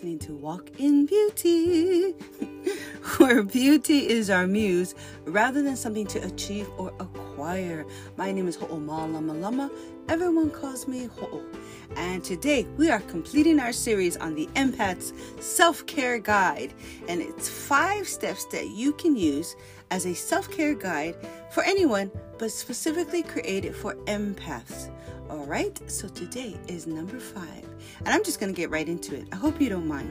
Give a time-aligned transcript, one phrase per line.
[0.00, 2.12] listening to Walk in Beauty,
[3.18, 4.94] where beauty is our muse
[5.26, 7.84] rather than something to achieve or acquire.
[8.16, 9.70] My name is Ho'oma Lama Lama.
[10.08, 11.44] Everyone calls me Ho'o.
[11.96, 16.72] And today we are completing our series on the Empath's Self Care Guide.
[17.06, 19.54] And it's five steps that you can use
[19.90, 21.14] as a self care guide
[21.50, 24.88] for anyone, but specifically created for empaths.
[25.30, 27.64] All right, so today is number five,
[28.00, 29.28] and I'm just going to get right into it.
[29.30, 30.10] I hope you don't mind.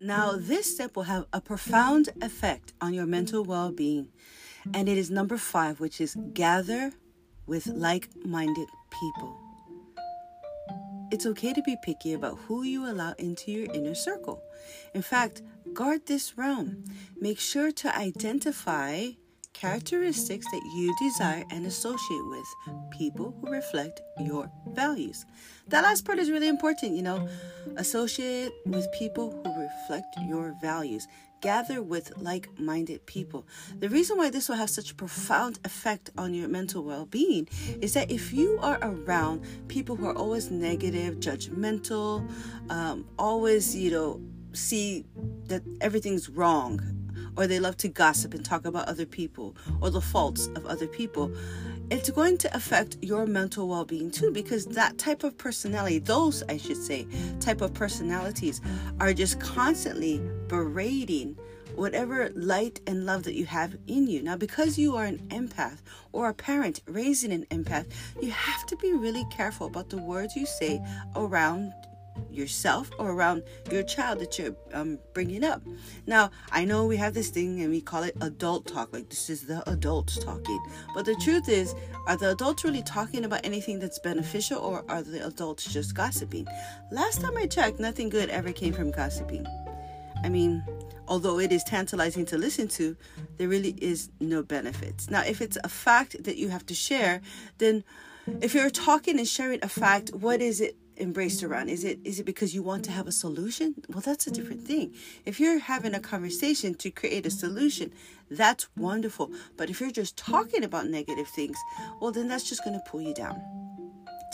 [0.00, 4.08] Now, this step will have a profound effect on your mental well being,
[4.72, 6.92] and it is number five, which is gather
[7.46, 9.45] with like minded people.
[11.12, 14.42] It's okay to be picky about who you allow into your inner circle.
[14.92, 15.42] In fact,
[15.72, 16.84] guard this realm.
[17.20, 19.10] Make sure to identify
[19.52, 22.44] characteristics that you desire and associate with
[22.90, 25.24] people who reflect your values.
[25.68, 27.28] That last part is really important, you know.
[27.76, 31.06] Associate with people who reflect your values.
[31.40, 33.46] Gather with like minded people.
[33.78, 37.48] The reason why this will have such a profound effect on your mental well being
[37.80, 42.28] is that if you are around people who are always negative, judgmental,
[42.70, 44.20] um, always, you know,
[44.52, 45.04] see
[45.46, 46.80] that everything's wrong
[47.36, 50.86] or they love to gossip and talk about other people or the faults of other
[50.86, 51.30] people,
[51.90, 56.42] it's going to affect your mental well being too because that type of personality, those
[56.48, 57.06] I should say,
[57.40, 58.60] type of personalities
[59.00, 61.36] are just constantly berating
[61.74, 64.22] whatever light and love that you have in you.
[64.22, 65.78] Now, because you are an empath
[66.12, 67.86] or a parent raising an empath,
[68.20, 70.80] you have to be really careful about the words you say
[71.14, 71.72] around
[72.30, 75.62] yourself or around your child that you're um, bringing up.
[76.06, 79.28] Now, I know we have this thing and we call it adult talk, like this
[79.28, 80.58] is the adults talking.
[80.94, 81.74] But the truth is,
[82.06, 86.46] are the adults really talking about anything that's beneficial or are the adults just gossiping?
[86.90, 89.46] Last time I checked, nothing good ever came from gossiping.
[90.26, 90.64] I mean,
[91.06, 92.96] although it is tantalizing to listen to,
[93.36, 95.08] there really is no benefits.
[95.08, 97.20] Now, if it's a fact that you have to share,
[97.58, 97.84] then
[98.40, 101.68] if you're talking and sharing a fact, what is it embraced around?
[101.68, 103.76] Is it is it because you want to have a solution?
[103.88, 104.94] Well, that's a different thing.
[105.24, 107.92] If you're having a conversation to create a solution,
[108.28, 109.30] that's wonderful.
[109.56, 111.56] But if you're just talking about negative things,
[112.00, 113.40] well, then that's just going to pull you down.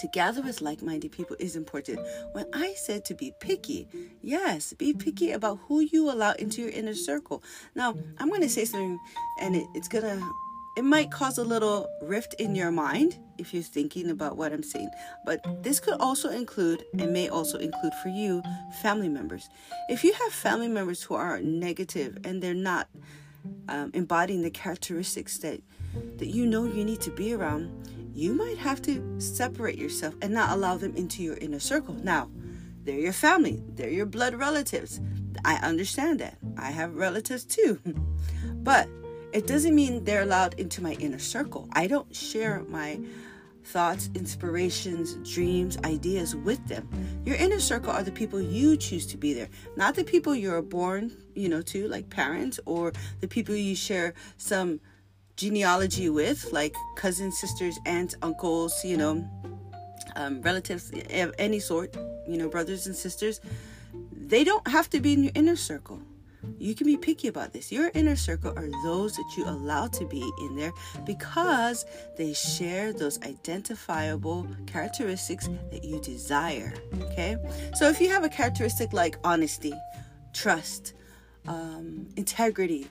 [0.02, 2.00] To gather with like minded people is important.
[2.32, 3.86] When I said to be picky,
[4.20, 7.40] yes, be picky about who you allow into your inner circle.
[7.76, 8.98] Now, I'm going to say something,
[9.40, 10.32] and it, it's going to
[10.76, 14.64] it might cause a little rift in your mind if you're thinking about what I'm
[14.64, 14.90] saying.
[15.24, 18.42] But this could also include, and may also include for you,
[18.80, 19.48] family members.
[19.88, 22.88] If you have family members who are negative and they're not
[23.68, 25.60] um, embodying the characteristics that
[26.16, 27.70] that you know you need to be around,
[28.14, 31.94] you might have to separate yourself and not allow them into your inner circle.
[31.94, 32.30] Now,
[32.84, 35.00] they're your family, they're your blood relatives.
[35.44, 36.36] I understand that.
[36.56, 37.80] I have relatives too.
[38.62, 38.88] but
[39.32, 41.68] it doesn't mean they're allowed into my inner circle.
[41.72, 43.00] I don't share my
[43.64, 46.88] thoughts, inspirations, dreams, ideas with them.
[47.24, 50.62] Your inner circle are the people you choose to be there, not the people you're
[50.62, 54.80] born, you know, to, like parents, or the people you share some
[55.36, 59.28] genealogy with, like cousins, sisters, aunts, uncles, you know,
[60.16, 63.40] um, relatives of any sort, you know, brothers and sisters.
[64.12, 66.00] They don't have to be in your inner circle.
[66.58, 67.70] You can be picky about this.
[67.70, 70.72] Your inner circle are those that you allow to be in there
[71.06, 71.84] because
[72.16, 76.72] they share those identifiable characteristics that you desire.
[77.02, 77.36] Okay?
[77.74, 79.74] So if you have a characteristic like honesty,
[80.32, 80.94] trust,
[81.46, 82.88] um, integrity,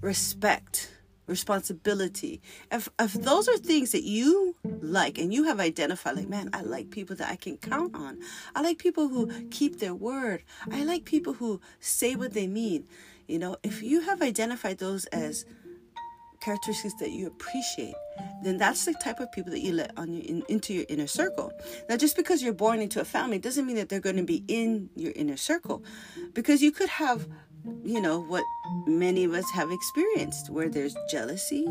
[0.00, 0.90] respect,
[1.32, 2.40] responsibility.
[2.70, 6.60] If, if those are things that you like and you have identified, like, man, I
[6.62, 8.20] like people that I can count on.
[8.54, 10.44] I like people who keep their word.
[10.70, 12.86] I like people who say what they mean.
[13.26, 15.44] You know, if you have identified those as
[16.40, 17.94] characteristics that you appreciate,
[18.42, 21.06] then that's the type of people that you let on your in, into your inner
[21.06, 21.52] circle.
[21.88, 24.44] Now, just because you're born into a family doesn't mean that they're going to be
[24.48, 25.82] in your inner circle,
[26.34, 27.28] because you could have
[27.84, 28.44] you know, what
[28.86, 31.66] many of us have experienced, where there's jealousy,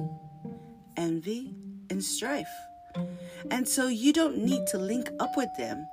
[0.98, 1.56] envy,
[1.90, 2.48] and strife.
[3.50, 5.88] And so you don't need to link up with them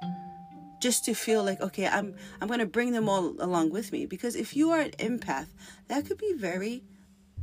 [0.81, 4.07] just to feel like okay i'm i'm going to bring them all along with me.
[4.07, 5.49] Because if you are an empath
[5.89, 6.85] that could be very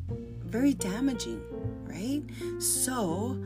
[0.08, 1.42] very damaging
[1.96, 2.24] right?
[2.62, 3.42] So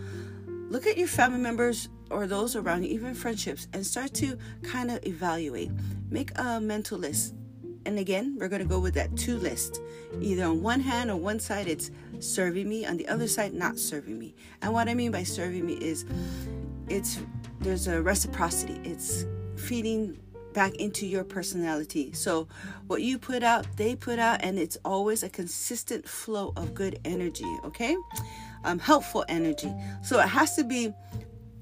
[0.45, 4.91] look at your family members or those around you even friendships and start to kind
[4.91, 5.71] of evaluate.
[6.09, 7.35] Make a mental list
[7.89, 9.81] And again, we're going to go with that two list.
[10.21, 11.89] Either on one hand, on one side, it's
[12.19, 14.35] serving me, on the other side, not serving me.
[14.61, 16.05] And what I mean by serving me is
[16.87, 17.19] it's
[17.61, 18.79] there's a reciprocity.
[18.83, 19.25] It's
[19.55, 20.19] feeding
[20.53, 22.13] back into your personality.
[22.13, 22.47] So,
[22.85, 26.99] what you put out, they put out, and it's always a consistent flow of good
[27.05, 27.97] energy, okay?
[28.65, 29.73] Um, helpful energy.
[30.03, 30.93] So, it has to be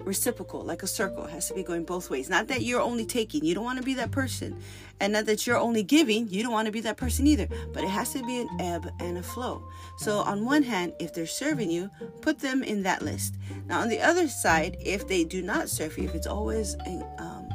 [0.07, 1.25] reciprocal, like a circle.
[1.25, 2.29] It has to be going both ways.
[2.29, 4.59] Not that you're only taking, you don't want to be that person.
[4.99, 7.47] And not that you're only giving, you don't want to be that person either.
[7.73, 9.63] But it has to be an ebb and a flow.
[9.97, 13.35] So, on one hand, if they're serving you, put them in that list.
[13.67, 16.75] Now, on the other side, if they do not serve you, if it's always
[17.19, 17.49] um,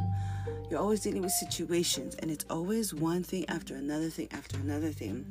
[0.72, 4.90] you're always dealing with situations, and it's always one thing after another thing after another
[4.90, 5.26] thing.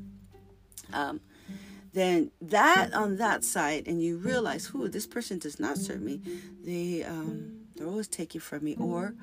[0.93, 1.19] Um,
[1.93, 6.21] then that on that side, and you realize, who this person does not serve me.
[6.63, 9.15] They um, they're always taking from me, or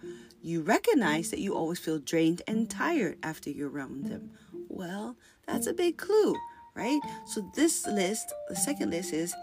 [0.42, 4.30] you recognize that you always feel drained and tired after you're around them.
[4.68, 5.16] Well,
[5.46, 6.36] that's a big clue,
[6.74, 7.00] right?
[7.26, 9.34] So this list, the second list is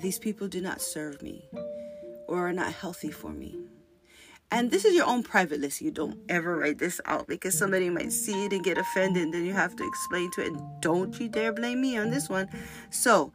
[0.00, 1.48] these people do not serve me
[2.28, 3.56] or are not healthy for me.
[4.50, 5.82] And this is your own private list.
[5.82, 9.34] You don't ever write this out because somebody might see it and get offended, and
[9.34, 10.48] then you have to explain to it.
[10.48, 12.48] And don't you dare blame me on this one.
[12.90, 13.32] So,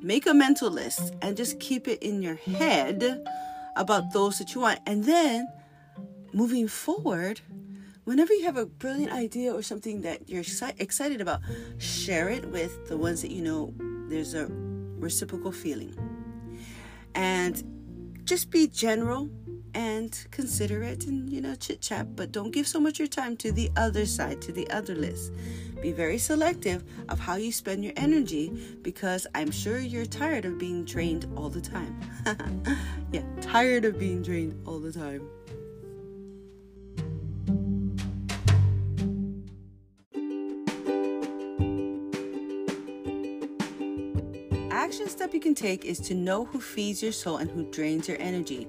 [0.00, 3.24] make a mental list and just keep it in your head
[3.76, 4.80] about those that you want.
[4.84, 5.46] And then,
[6.32, 7.40] moving forward,
[8.02, 10.42] whenever you have a brilliant idea or something that you're
[10.78, 11.40] excited about,
[11.78, 13.72] share it with the ones that you know
[14.08, 15.94] there's a reciprocal feeling.
[17.14, 17.62] And
[18.24, 19.30] just be general
[19.74, 23.36] and consider it and you know chit chat but don't give so much your time
[23.36, 25.32] to the other side to the other list.
[25.80, 28.50] Be very selective of how you spend your energy
[28.82, 31.98] because i'm sure you're tired of being drained all the time.
[33.12, 33.22] Yeah
[33.52, 35.28] tired of being drained all the time.
[44.70, 48.08] Action step you can take is to know who feeds your soul and who drains
[48.08, 48.66] your energy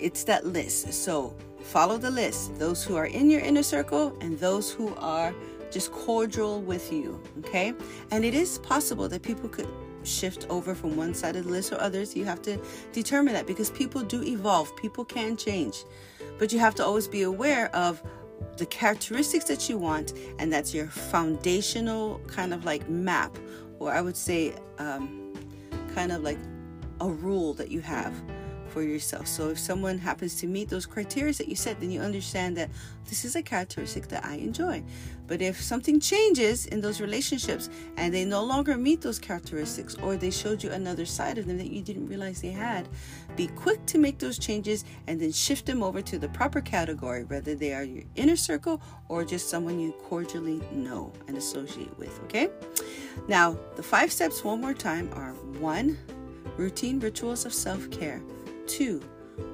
[0.00, 0.92] it's that list.
[0.92, 2.58] So follow the list.
[2.58, 5.34] Those who are in your inner circle and those who are
[5.70, 7.20] just cordial with you.
[7.40, 7.72] Okay.
[8.10, 9.68] And it is possible that people could
[10.02, 12.16] shift over from one side of the list or others.
[12.16, 12.58] You have to
[12.92, 15.84] determine that because people do evolve, people can change.
[16.38, 18.02] But you have to always be aware of
[18.56, 23.36] the characteristics that you want, and that's your foundational kind of like map,
[23.78, 25.34] or I would say, um,
[25.94, 26.38] kind of like
[27.00, 28.14] a rule that you have
[28.70, 29.26] for yourself.
[29.26, 32.70] So if someone happens to meet those criteria that you set, then you understand that
[33.06, 34.82] this is a characteristic that I enjoy.
[35.26, 40.16] But if something changes in those relationships and they no longer meet those characteristics or
[40.16, 42.88] they showed you another side of them that you didn't realize they had,
[43.36, 47.24] be quick to make those changes and then shift them over to the proper category,
[47.24, 52.20] whether they are your inner circle or just someone you cordially know and associate with,
[52.24, 52.50] okay?
[53.28, 55.98] Now, the five steps one more time are one,
[56.56, 58.20] routine rituals of self care.
[58.70, 59.02] 2.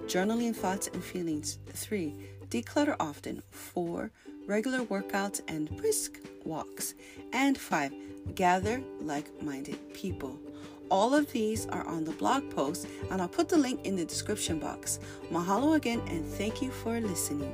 [0.06, 1.58] Journaling thoughts and feelings.
[1.72, 2.14] 3.
[2.50, 3.42] Declutter often.
[3.50, 4.10] 4.
[4.46, 6.92] Regular workouts and brisk walks.
[7.32, 7.92] And 5.
[8.34, 10.38] Gather like minded people.
[10.90, 14.04] All of these are on the blog post, and I'll put the link in the
[14.04, 15.00] description box.
[15.32, 17.52] Mahalo again, and thank you for listening.